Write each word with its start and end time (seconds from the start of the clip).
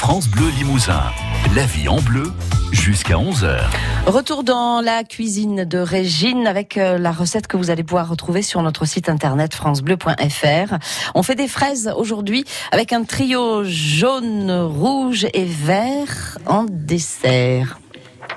France 0.00 0.28
Bleu 0.28 0.48
Limousin. 0.56 1.02
La 1.54 1.66
vie 1.66 1.86
en 1.86 2.00
bleu 2.00 2.32
jusqu'à 2.72 3.16
11h. 3.16 3.60
Retour 4.06 4.44
dans 4.44 4.80
la 4.80 5.04
cuisine 5.04 5.66
de 5.66 5.76
Régine 5.76 6.46
avec 6.46 6.78
euh, 6.78 6.96
la 6.96 7.12
recette 7.12 7.46
que 7.46 7.58
vous 7.58 7.68
allez 7.68 7.84
pouvoir 7.84 8.08
retrouver 8.08 8.40
sur 8.40 8.62
notre 8.62 8.86
site 8.86 9.10
internet 9.10 9.54
francebleu.fr. 9.54 10.78
On 11.14 11.22
fait 11.22 11.34
des 11.34 11.48
fraises 11.48 11.92
aujourd'hui 11.94 12.46
avec 12.72 12.94
un 12.94 13.04
trio 13.04 13.62
jaune, 13.64 14.50
rouge 14.50 15.26
et 15.34 15.44
vert 15.44 16.38
en 16.46 16.64
dessert. 16.66 17.78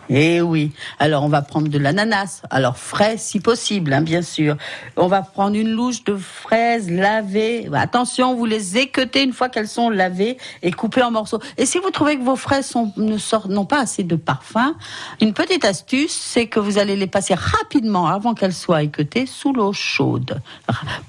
Eh 0.10 0.42
oui. 0.42 0.72
Alors 1.00 1.24
on 1.24 1.30
va 1.30 1.42
prendre 1.42 1.70
de 1.70 1.78
l'ananas, 1.78 2.42
alors 2.50 2.78
frais 2.78 3.18
si 3.18 3.40
possible, 3.40 3.94
hein, 3.94 4.02
bien 4.02 4.22
sûr. 4.22 4.58
On 4.98 5.08
va 5.08 5.22
prendre 5.22 5.56
une 5.56 5.72
louche 5.72 6.04
de 6.04 6.16
fraises 6.16 6.90
lavées. 6.90 7.70
Attention, 7.74 8.36
vous 8.36 8.46
les 8.46 8.78
équeutez 8.78 9.24
une 9.24 9.34
fois 9.34 9.50
qu'elles 9.50 9.68
sont 9.68 9.90
lavées 9.90 10.38
et 10.62 10.72
coupées 10.72 11.04
en 11.04 11.12
morceaux. 11.12 11.40
Et 11.58 11.66
si 11.66 11.80
vous 11.80 11.90
trouvez 11.90 12.18
que 12.18 12.24
vos 12.24 12.36
fraises 12.36 12.74
ne 12.98 13.18
sortent, 13.18 13.50
n'ont 13.50 13.66
pas 13.66 13.80
assez 13.80 14.04
de 14.04 14.16
parfum, 14.16 14.76
une 15.22 15.34
petite 15.34 15.66
astuce, 15.66 16.14
c'est 16.14 16.48
que 16.48 16.60
vous 16.60 16.78
allez 16.78 16.96
les 16.96 17.08
passer 17.08 17.34
rapidement 17.34 18.08
avant 18.08 18.34
qu'elles 18.34 18.54
soient 18.54 18.84
équeutées 18.84 19.26
sous 19.26 19.54
l'eau 19.54 19.74
chaude, 19.74 20.42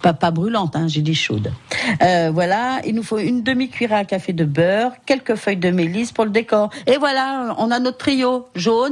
pas, 0.03 0.13
pas 0.13 0.31
brûlante, 0.31 0.77
hein, 0.77 0.87
j'ai 0.89 1.03
dit 1.03 1.15
chaude. 1.15 1.53
Euh, 2.03 2.31
voilà, 2.33 2.81
il 2.87 2.95
nous 2.95 3.03
faut 3.03 3.19
une 3.19 3.43
demi 3.43 3.69
cuillère 3.69 3.99
à 3.99 4.05
café 4.05 4.33
de 4.33 4.45
beurre, 4.45 4.93
quelques 5.07 5.35
feuilles 5.35 5.57
de 5.57 5.71
mélisse 5.71 6.13
pour 6.13 6.25
le 6.25 6.31
décor. 6.31 6.71
Et 6.87 6.97
voilà, 6.97 7.55
on 7.59 7.71
a 7.71 7.79
notre 7.79 7.99
trio 7.99 8.47
jaune 8.55 8.84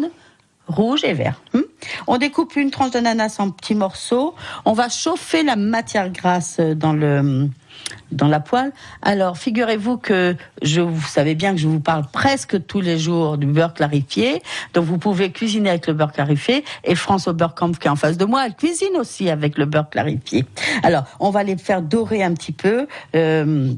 rouge 0.68 1.04
et 1.04 1.12
vert. 1.12 1.40
Hmm 1.54 1.62
on 2.06 2.18
découpe 2.18 2.56
une 2.56 2.70
tranche 2.70 2.90
d'ananas 2.90 3.36
en 3.38 3.50
petits 3.50 3.74
morceaux. 3.74 4.34
On 4.64 4.72
va 4.72 4.88
chauffer 4.88 5.42
la 5.42 5.56
matière 5.56 6.10
grasse 6.10 6.60
dans 6.60 6.92
le 6.92 7.48
dans 8.12 8.28
la 8.28 8.40
poêle. 8.40 8.72
Alors, 9.00 9.38
figurez-vous 9.38 9.96
que 9.96 10.36
je, 10.62 10.80
vous 10.80 11.08
savez 11.08 11.34
bien 11.34 11.52
que 11.52 11.58
je 11.58 11.66
vous 11.66 11.80
parle 11.80 12.04
presque 12.12 12.64
tous 12.66 12.80
les 12.80 12.98
jours 12.98 13.38
du 13.38 13.46
beurre 13.46 13.74
clarifié. 13.74 14.42
Donc, 14.74 14.84
vous 14.84 14.98
pouvez 14.98 15.32
cuisiner 15.32 15.70
avec 15.70 15.86
le 15.86 15.94
beurre 15.94 16.12
clarifié. 16.12 16.64
Et 16.84 16.94
France 16.94 17.26
Oberkampf, 17.26 17.78
qui 17.78 17.88
est 17.88 17.90
en 17.90 17.96
face 17.96 18.18
de 18.18 18.24
moi, 18.24 18.46
elle 18.46 18.54
cuisine 18.54 18.96
aussi 18.98 19.30
avec 19.30 19.58
le 19.58 19.64
beurre 19.64 19.90
clarifié. 19.90 20.44
Alors, 20.82 21.04
on 21.18 21.30
va 21.30 21.42
les 21.42 21.56
faire 21.56 21.82
dorer 21.82 22.22
un 22.22 22.34
petit 22.34 22.52
peu. 22.52 22.86
Euh, 23.16 23.72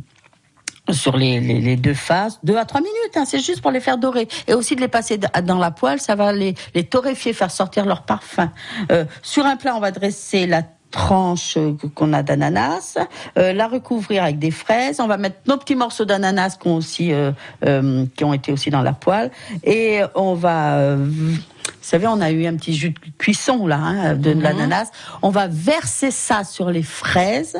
sur 0.90 1.16
les, 1.16 1.40
les, 1.40 1.60
les, 1.60 1.76
deux 1.76 1.94
faces, 1.94 2.38
deux 2.42 2.56
à 2.56 2.64
trois 2.64 2.80
minutes, 2.80 3.16
hein, 3.16 3.24
c'est 3.26 3.38
juste 3.38 3.62
pour 3.62 3.70
les 3.70 3.80
faire 3.80 3.98
dorer. 3.98 4.28
Et 4.46 4.54
aussi 4.54 4.76
de 4.76 4.80
les 4.80 4.88
passer 4.88 5.18
dans 5.18 5.58
la 5.58 5.70
poêle, 5.70 6.00
ça 6.00 6.14
va 6.14 6.32
les, 6.32 6.54
les 6.74 6.84
torréfier, 6.84 7.32
faire 7.32 7.50
sortir 7.50 7.86
leur 7.86 8.02
parfum. 8.02 8.50
Euh, 8.92 9.04
sur 9.22 9.46
un 9.46 9.56
plat, 9.56 9.74
on 9.76 9.80
va 9.80 9.90
dresser 9.90 10.46
la 10.46 10.62
tranche 10.94 11.56
euh, 11.56 11.74
qu'on 11.94 12.12
a 12.12 12.22
d'ananas, 12.22 12.98
euh, 13.36 13.52
la 13.52 13.66
recouvrir 13.66 14.22
avec 14.22 14.38
des 14.38 14.52
fraises. 14.52 15.00
On 15.00 15.08
va 15.08 15.16
mettre 15.16 15.38
nos 15.46 15.56
petits 15.56 15.74
morceaux 15.74 16.04
d'ananas 16.04 16.56
qui 16.56 16.68
ont 16.68 16.76
aussi 16.76 17.12
euh, 17.12 17.32
euh 17.66 18.06
qui 18.16 18.24
ont 18.24 18.32
été 18.32 18.52
aussi 18.52 18.70
dans 18.70 18.82
la 18.82 18.92
poêle 18.92 19.30
et 19.64 20.02
on 20.14 20.34
va 20.34 20.96
vous 20.96 21.36
savez, 21.84 22.06
on 22.06 22.20
a 22.20 22.30
eu 22.30 22.46
un 22.46 22.56
petit 22.56 22.74
jus 22.74 22.90
de 22.90 22.98
cuisson 23.18 23.66
là, 23.66 23.78
hein, 23.78 24.14
de, 24.14 24.32
de 24.32 24.40
l'ananas. 24.40 24.90
On 25.22 25.30
va 25.30 25.46
verser 25.48 26.10
ça 26.10 26.44
sur 26.44 26.70
les 26.70 26.82
fraises 26.82 27.56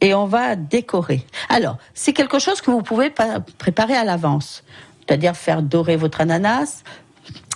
et 0.00 0.14
on 0.14 0.26
va 0.26 0.56
décorer. 0.56 1.24
Alors, 1.48 1.76
c'est 1.94 2.12
quelque 2.12 2.38
chose 2.38 2.60
que 2.60 2.70
vous 2.70 2.82
pouvez 2.82 3.12
préparer 3.58 3.94
à 3.94 4.04
l'avance, 4.04 4.64
c'est-à-dire 5.00 5.36
faire 5.36 5.62
dorer 5.62 5.96
votre 5.96 6.20
ananas, 6.20 6.82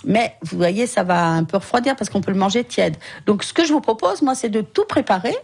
mais 0.04 0.36
vous 0.42 0.56
voyez, 0.56 0.86
ça 0.86 1.02
va 1.02 1.28
un 1.28 1.44
peu 1.44 1.58
refroidir 1.58 1.96
parce 1.96 2.10
qu'on 2.10 2.20
peut 2.20 2.32
le 2.32 2.38
manger 2.38 2.64
tiède. 2.64 2.96
Donc, 3.26 3.42
ce 3.44 3.52
que 3.52 3.64
je 3.64 3.72
vous 3.72 3.80
propose, 3.80 4.22
moi, 4.22 4.34
c'est 4.34 4.48
de 4.48 4.60
tout 4.60 4.84
préparer 4.88 5.36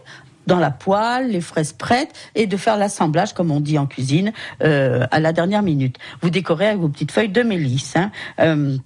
dans 0.47 0.59
la 0.59 0.71
poêle, 0.71 1.29
les 1.29 1.41
fraises 1.41 1.73
prêtes, 1.73 2.13
et 2.33 2.47
de 2.47 2.57
faire 2.57 2.77
l'assemblage, 2.77 3.33
comme 3.33 3.51
on 3.51 3.59
dit 3.59 3.77
en 3.77 3.85
cuisine, 3.85 4.31
euh, 4.63 5.05
à 5.11 5.19
la 5.19 5.33
dernière 5.33 5.61
minute. 5.61 5.97
Vous 6.21 6.29
décorez 6.29 6.67
avec 6.67 6.79
vos 6.79 6.87
petites 6.87 7.11
feuilles 7.11 7.29
de 7.29 7.43
mélisse. 7.43 7.95
Hein. 7.97 8.11
Euh, 8.39 8.77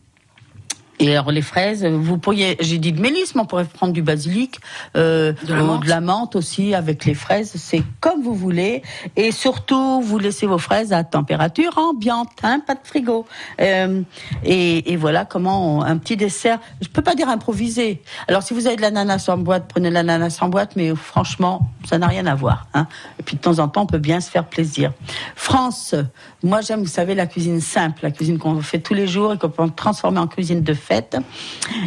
et 1.01 1.11
alors 1.11 1.31
les 1.31 1.41
fraises, 1.41 1.83
vous 1.83 2.19
pourriez, 2.19 2.57
j'ai 2.59 2.77
dit 2.77 2.91
de 2.91 3.01
mélisse, 3.01 3.33
mais 3.33 3.41
on 3.41 3.45
pourrait 3.45 3.65
prendre 3.65 3.91
du 3.91 4.03
basilic, 4.03 4.59
euh, 4.95 5.33
de, 5.47 5.53
la 5.55 5.77
de, 5.77 5.89
la 5.89 5.99
menthe 5.99 6.35
aussi 6.35 6.75
avec 6.75 7.05
les 7.05 7.15
fraises. 7.15 7.53
C'est 7.55 7.81
comme 7.99 8.21
vous 8.21 8.35
voulez. 8.35 8.83
Et 9.15 9.31
surtout, 9.31 10.01
vous 10.01 10.19
laissez 10.19 10.45
vos 10.45 10.59
fraises 10.59 10.93
à 10.93 11.03
température 11.03 11.75
ambiante, 11.79 12.29
hein, 12.43 12.61
pas 12.65 12.75
de 12.75 12.81
frigo. 12.83 13.25
Euh, 13.59 14.03
et, 14.43 14.93
et, 14.93 14.95
voilà 14.95 15.25
comment 15.25 15.77
on, 15.77 15.81
un 15.81 15.97
petit 15.97 16.17
dessert. 16.17 16.59
Je 16.81 16.87
peux 16.87 17.01
pas 17.01 17.15
dire 17.15 17.29
improvisé. 17.29 18.03
Alors 18.27 18.43
si 18.43 18.53
vous 18.53 18.67
avez 18.67 18.75
de 18.75 18.81
l'ananas 18.81 19.25
en 19.27 19.39
boîte, 19.39 19.65
prenez 19.67 19.89
l'ananas 19.89 20.37
en 20.41 20.49
boîte, 20.49 20.75
mais 20.75 20.93
franchement, 20.95 21.67
ça 21.83 21.97
n'a 21.97 22.07
rien 22.07 22.27
à 22.27 22.35
voir. 22.35 22.67
Hein. 22.75 22.85
Et 23.19 23.23
puis 23.23 23.37
de 23.37 23.41
temps 23.41 23.57
en 23.57 23.67
temps, 23.67 23.81
on 23.81 23.87
peut 23.87 23.97
bien 23.97 24.21
se 24.21 24.29
faire 24.29 24.45
plaisir. 24.45 24.93
France, 25.35 25.95
moi 26.43 26.61
j'aime, 26.61 26.81
vous 26.81 26.87
savez, 26.87 27.15
la 27.15 27.25
cuisine 27.25 27.59
simple, 27.59 28.01
la 28.03 28.11
cuisine 28.11 28.37
qu'on 28.37 28.61
fait 28.61 28.79
tous 28.79 28.93
les 28.93 29.07
jours 29.07 29.33
et 29.33 29.39
qu'on 29.39 29.49
peut 29.49 29.67
transformer 29.75 30.19
en 30.19 30.27
cuisine 30.27 30.61
de 30.61 30.73
fête 30.75 30.90
fête. 30.91 31.17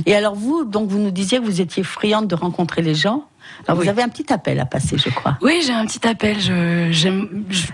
Et 0.07 0.15
alors 0.15 0.35
vous, 0.35 0.65
donc 0.65 0.89
vous 0.89 0.99
nous 0.99 1.11
disiez 1.11 1.39
que 1.39 1.45
vous 1.45 1.61
étiez 1.61 1.83
friande 1.83 2.27
de 2.27 2.35
rencontrer 2.35 2.83
les 2.83 2.95
gens. 2.95 3.25
Alors 3.67 3.79
oui. 3.79 3.85
vous 3.85 3.91
avez 3.91 4.03
un 4.03 4.09
petit 4.09 4.33
appel 4.33 4.59
à 4.61 4.67
passer, 4.67 4.97
je 4.99 5.11
crois. 5.11 5.37
Oui, 5.43 5.63
j'ai 5.65 5.73
un 5.73 5.85
petit 5.87 6.07
appel. 6.07 6.41
Je, 6.41 6.89
j'aime, 6.91 7.45
je, 7.51 7.67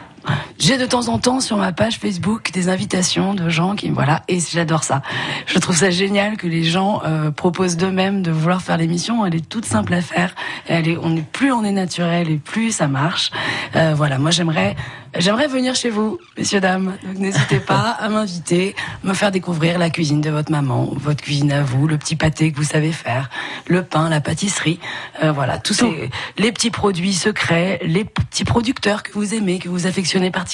j'ai 0.60 0.76
de 0.76 0.84
temps 0.84 1.08
en 1.08 1.18
temps 1.18 1.40
sur 1.40 1.56
ma 1.56 1.72
page 1.72 1.96
Facebook 1.96 2.52
des 2.52 2.68
invitations 2.68 3.32
de 3.32 3.48
gens 3.48 3.74
qui 3.74 3.88
voilà 3.88 4.22
et 4.28 4.38
j'adore 4.40 4.84
ça. 4.84 5.00
Je 5.46 5.58
trouve 5.58 5.74
ça 5.74 5.88
génial 5.88 6.36
que 6.36 6.46
les 6.46 6.64
gens 6.64 7.00
euh, 7.04 7.30
proposent 7.30 7.78
d'eux-mêmes 7.78 8.22
de 8.22 8.30
vouloir 8.30 8.60
faire 8.60 8.76
l'émission. 8.76 9.24
Elle 9.24 9.36
est 9.36 9.48
toute 9.48 9.64
simple 9.64 9.94
à 9.94 10.02
faire. 10.02 10.34
Elle 10.68 10.86
est, 10.86 10.98
on 11.02 11.16
est 11.16 11.24
plus 11.26 11.50
on 11.50 11.64
est 11.64 11.72
naturel 11.72 12.30
et 12.30 12.36
plus 12.36 12.72
ça 12.72 12.88
marche. 12.88 13.30
Euh, 13.74 13.94
voilà, 13.96 14.18
moi 14.18 14.30
j'aimerais 14.30 14.76
j'aimerais 15.18 15.48
venir 15.48 15.74
chez 15.74 15.90
vous, 15.90 16.18
messieurs 16.36 16.60
dames. 16.60 16.96
Donc 17.06 17.18
n'hésitez 17.18 17.58
pas 17.66 17.96
à 17.98 18.08
m'inviter, 18.08 18.76
me 19.02 19.14
faire 19.14 19.30
découvrir 19.30 19.78
la 19.78 19.90
cuisine 19.90 20.20
de 20.20 20.30
votre 20.30 20.52
maman, 20.52 20.90
votre 20.92 21.22
cuisine 21.22 21.52
à 21.52 21.62
vous, 21.62 21.86
le 21.86 21.96
petit 21.96 22.16
pâté 22.16 22.52
que 22.52 22.56
vous 22.56 22.64
savez 22.64 22.92
faire, 22.92 23.30
le 23.66 23.82
pain, 23.82 24.08
la 24.08 24.20
pâtisserie, 24.20 24.78
euh, 25.22 25.32
voilà 25.32 25.58
tous 25.58 25.74
ces 25.74 26.10
les 26.38 26.52
petits 26.52 26.70
produits 26.70 27.14
secrets, 27.14 27.80
les 27.82 28.04
petits 28.04 28.44
producteurs 28.44 29.02
que 29.02 29.12
vous 29.12 29.34
aimez, 29.34 29.58
que 29.58 29.68
vous 29.68 29.86
affectionnez 29.86 30.30
particulièrement, 30.30 30.49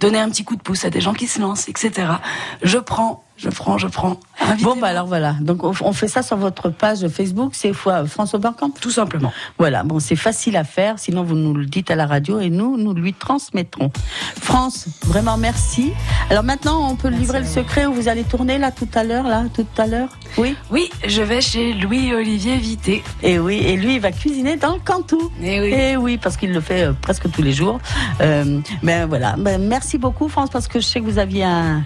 donner 0.00 0.18
un 0.18 0.28
petit 0.28 0.44
coup 0.44 0.56
de 0.56 0.62
pouce 0.62 0.84
à 0.84 0.90
des 0.90 1.00
gens 1.00 1.14
qui 1.14 1.26
se 1.26 1.40
lancent, 1.40 1.68
etc. 1.68 2.12
Je 2.62 2.78
prends, 2.78 3.24
je 3.42 3.50
prends, 3.50 3.76
je 3.76 3.88
prends. 3.88 4.20
Bon, 4.62 4.76
bah 4.76 4.88
alors 4.88 5.06
voilà. 5.06 5.34
Donc 5.40 5.64
on 5.64 5.92
fait 5.92 6.08
ça 6.08 6.22
sur 6.22 6.36
votre 6.36 6.70
page 6.70 7.06
Facebook, 7.08 7.52
c'est 7.54 7.72
François 7.72 8.38
Barcamp? 8.38 8.70
Tout 8.80 8.90
simplement. 8.90 9.32
Voilà, 9.58 9.82
bon, 9.82 9.98
c'est 9.98 10.16
facile 10.16 10.56
à 10.56 10.64
faire, 10.64 10.98
sinon 10.98 11.24
vous 11.24 11.34
nous 11.34 11.54
le 11.54 11.66
dites 11.66 11.90
à 11.90 11.96
la 11.96 12.06
radio 12.06 12.38
et 12.38 12.50
nous, 12.50 12.76
nous 12.76 12.94
lui 12.94 13.14
transmettrons. 13.14 13.90
France, 14.40 14.86
vraiment 15.04 15.36
merci. 15.36 15.92
Alors 16.30 16.44
maintenant, 16.44 16.88
on 16.88 16.96
peut 16.96 17.08
merci 17.08 17.20
livrer 17.22 17.40
le 17.40 17.46
secret 17.46 17.86
où 17.86 17.92
vous 17.92 18.08
allez 18.08 18.22
tourner 18.22 18.58
là 18.58 18.70
tout 18.70 18.88
à 18.94 19.02
l'heure, 19.02 19.24
là, 19.24 19.44
tout 19.52 19.66
à 19.76 19.86
l'heure? 19.86 20.10
Oui 20.38 20.56
Oui, 20.70 20.90
je 21.06 21.22
vais 21.22 21.40
chez 21.40 21.72
Louis-Olivier 21.74 22.58
Vité. 22.58 23.02
Et 23.22 23.38
oui, 23.38 23.56
et 23.56 23.76
lui, 23.76 23.96
il 23.96 24.00
va 24.00 24.12
cuisiner 24.12 24.56
dans 24.56 24.74
le 24.74 24.80
Cantou. 24.80 25.32
Et 25.42 25.60
oui. 25.60 25.72
Et 25.72 25.96
oui, 25.96 26.16
parce 26.16 26.36
qu'il 26.36 26.52
le 26.52 26.60
fait 26.60 26.84
euh, 26.84 26.92
presque 26.92 27.30
tous 27.30 27.42
les 27.42 27.52
jours. 27.52 27.80
Euh, 28.20 28.60
ben 28.82 29.06
voilà, 29.06 29.34
ben, 29.36 29.60
merci 29.60 29.98
beaucoup 29.98 30.28
France, 30.28 30.50
parce 30.50 30.68
que 30.68 30.78
je 30.80 30.86
sais 30.86 31.00
que 31.00 31.04
vous 31.04 31.18
aviez 31.18 31.44
un 31.44 31.82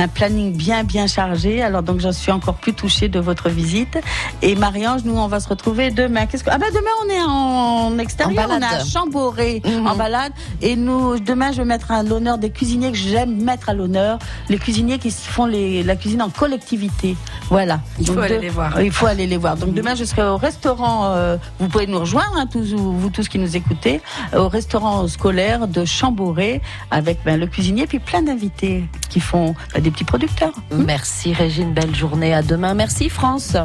un 0.00 0.08
planning 0.08 0.54
bien 0.56 0.84
bien 0.84 1.06
chargé. 1.06 1.62
Alors 1.62 1.82
donc 1.82 2.00
je 2.00 2.10
suis 2.10 2.32
encore 2.32 2.54
plus 2.54 2.74
touchée 2.74 3.08
de 3.08 3.20
votre 3.20 3.48
visite. 3.48 3.98
Et 4.42 4.54
Marie-Ange, 4.54 5.04
nous 5.04 5.16
on 5.16 5.28
va 5.28 5.40
se 5.40 5.48
retrouver 5.48 5.90
demain. 5.90 6.26
Qu'est-ce 6.26 6.44
que 6.44 6.50
ah 6.50 6.58
ben 6.58 6.68
demain 6.70 6.90
on 7.04 7.08
est 7.08 7.22
en 7.22 7.98
extérieur, 7.98 8.50
en 8.50 8.54
on 8.56 8.60
est 8.60 8.64
à 8.64 8.84
Chamboré 8.84 9.62
Mhm. 9.64 9.82
mmh. 9.82 9.86
en 9.86 9.96
balade. 9.96 10.32
Et 10.62 10.76
nous 10.76 11.18
demain 11.18 11.52
je 11.52 11.58
vais 11.58 11.64
mettre 11.64 11.90
à 11.90 12.02
l'honneur 12.02 12.38
des 12.38 12.50
cuisiniers 12.50 12.90
que 12.92 12.98
j'aime 12.98 13.42
mettre 13.42 13.68
à 13.68 13.74
l'honneur, 13.74 14.18
les 14.48 14.58
cuisiniers 14.58 14.98
qui 14.98 15.10
font 15.10 15.46
les, 15.46 15.82
la 15.82 15.96
cuisine 15.96 16.22
en 16.22 16.30
collectivité. 16.30 17.16
Voilà. 17.48 17.80
Il 17.98 18.06
faut 18.06 18.14
donc, 18.14 18.24
aller 18.24 18.36
de, 18.36 18.42
les 18.42 18.48
voir. 18.48 18.80
Il 18.80 18.92
faut 18.92 19.06
aller 19.06 19.26
les 19.26 19.36
voir. 19.36 19.56
Donc 19.56 19.74
demain 19.74 19.94
je 19.94 20.04
serai 20.04 20.22
au 20.22 20.36
restaurant. 20.36 21.12
Euh, 21.14 21.36
vous 21.58 21.68
pouvez 21.68 21.86
nous 21.86 21.98
rejoindre, 21.98 22.34
hein, 22.36 22.46
tous 22.50 22.74
vous 22.74 23.10
tous 23.10 23.28
qui 23.28 23.38
nous 23.38 23.56
écoutez, 23.56 24.00
au 24.36 24.48
restaurant 24.48 25.06
scolaire 25.08 25.68
de 25.68 25.84
Chamboré 25.84 26.60
avec 26.90 27.18
ben, 27.24 27.38
le 27.38 27.46
cuisinier 27.46 27.86
puis 27.86 27.98
plein 27.98 28.22
d'invités 28.22 28.84
qui 29.08 29.20
font 29.20 29.54
ben, 29.74 29.82
des 29.82 29.89
petits 29.90 30.04
producteurs. 30.04 30.52
Merci 30.72 31.32
Régine, 31.32 31.72
belle 31.72 31.94
journée. 31.94 32.34
À 32.34 32.42
demain. 32.42 32.74
Merci 32.74 33.08
France. 33.08 33.56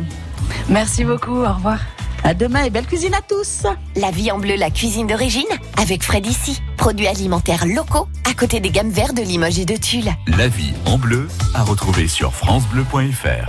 Merci 0.70 1.04
beaucoup. 1.04 1.44
Au 1.44 1.54
revoir. 1.54 1.80
À 2.24 2.34
demain 2.34 2.64
et 2.64 2.70
belle 2.72 2.88
cuisine 2.88 3.14
à 3.14 3.22
tous. 3.22 3.68
La 3.96 4.10
vie 4.10 4.32
en 4.32 4.40
bleu, 4.40 4.56
la 4.56 4.72
cuisine 4.72 5.06
de 5.06 5.14
Régine, 5.14 5.44
avec 5.80 6.04
Fred 6.04 6.26
ici. 6.26 6.60
Produits 6.76 7.08
alimentaires 7.08 7.68
locaux, 7.68 8.08
à 8.28 8.34
côté 8.34 8.60
des 8.60 8.72
gammes 8.72 8.90
vertes 8.90 9.16
de 9.16 9.22
Limoges 9.22 9.60
et 9.60 9.66
de 9.66 9.76
Tulle. 9.76 10.12
La 10.26 10.48
vie 10.48 10.74
en 10.88 10.98
bleu, 10.98 11.28
à 11.54 11.62
retrouver 11.62 12.08
sur 12.08 12.34
FranceBleu.fr. 12.34 13.44